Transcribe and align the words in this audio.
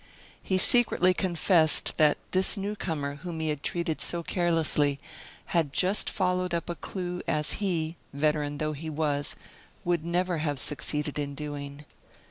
He 0.41 0.57
secretly 0.57 1.13
confessed 1.13 1.95
that 1.97 2.17
this 2.31 2.57
newcomer 2.57 3.17
whom 3.17 3.39
he 3.39 3.49
had 3.49 3.61
treated 3.61 4.01
so 4.01 4.23
carelessly 4.23 4.99
had 5.53 5.73
just 5.73 6.09
followed 6.09 6.55
up 6.55 6.71
a 6.71 6.75
clue 6.75 7.21
as 7.27 7.51
he, 7.65 7.97
veteran 8.11 8.57
though 8.57 8.73
he 8.73 8.89
was, 8.89 9.35
would 9.85 10.03
never 10.03 10.39
have 10.39 10.57
succeeded 10.57 11.19
in 11.19 11.35
doing. 11.35 11.85